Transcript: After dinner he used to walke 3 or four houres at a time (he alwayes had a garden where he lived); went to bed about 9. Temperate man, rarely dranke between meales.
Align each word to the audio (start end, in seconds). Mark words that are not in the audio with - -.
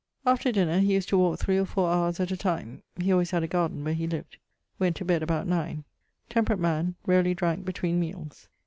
After 0.25 0.51
dinner 0.51 0.79
he 0.79 0.95
used 0.95 1.09
to 1.09 1.15
walke 1.19 1.37
3 1.37 1.59
or 1.59 1.65
four 1.67 1.87
houres 1.91 2.19
at 2.19 2.31
a 2.31 2.35
time 2.35 2.81
(he 2.99 3.11
alwayes 3.11 3.29
had 3.29 3.43
a 3.43 3.47
garden 3.47 3.83
where 3.83 3.93
he 3.93 4.07
lived); 4.07 4.37
went 4.79 4.95
to 4.95 5.05
bed 5.05 5.21
about 5.21 5.45
9. 5.45 5.83
Temperate 6.27 6.57
man, 6.57 6.95
rarely 7.05 7.35
dranke 7.35 7.65
between 7.65 7.99
meales. 8.01 8.47